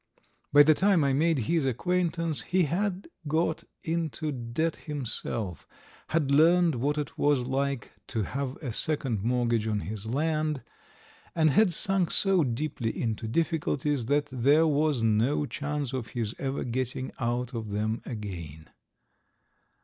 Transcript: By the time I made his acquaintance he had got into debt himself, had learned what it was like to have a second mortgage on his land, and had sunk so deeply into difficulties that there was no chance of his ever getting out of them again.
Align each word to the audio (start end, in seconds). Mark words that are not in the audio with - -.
By 0.51 0.63
the 0.63 0.73
time 0.73 1.03
I 1.03 1.13
made 1.13 1.37
his 1.37 1.63
acquaintance 1.63 2.41
he 2.41 2.63
had 2.63 3.07
got 3.27 3.65
into 3.83 4.31
debt 4.31 4.77
himself, 4.77 5.67
had 6.07 6.31
learned 6.31 6.73
what 6.73 6.97
it 6.97 7.19
was 7.19 7.41
like 7.41 7.91
to 8.07 8.23
have 8.23 8.55
a 8.63 8.73
second 8.73 9.21
mortgage 9.23 9.67
on 9.67 9.81
his 9.81 10.07
land, 10.07 10.63
and 11.35 11.51
had 11.51 11.71
sunk 11.71 12.09
so 12.09 12.43
deeply 12.43 12.99
into 12.99 13.27
difficulties 13.27 14.07
that 14.07 14.25
there 14.31 14.65
was 14.65 15.03
no 15.03 15.45
chance 15.45 15.93
of 15.93 16.07
his 16.17 16.33
ever 16.39 16.63
getting 16.63 17.11
out 17.19 17.53
of 17.53 17.69
them 17.69 18.01
again. 18.03 18.69